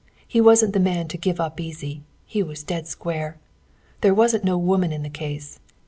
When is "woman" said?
4.57-4.91